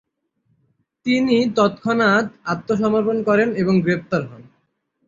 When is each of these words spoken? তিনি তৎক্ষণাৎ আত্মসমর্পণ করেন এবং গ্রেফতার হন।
তিনি 1.05 1.37
তৎক্ষণাৎ 1.55 2.25
আত্মসমর্পণ 2.45 3.17
করেন 3.23 3.49
এবং 3.55 3.73
গ্রেফতার 3.81 4.23
হন। 4.27 4.41